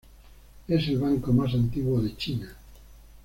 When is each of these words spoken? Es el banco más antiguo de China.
Es 0.67 0.87
el 0.87 0.97
banco 0.97 1.31
más 1.31 1.53
antiguo 1.53 2.01
de 2.01 2.15
China. 2.17 2.55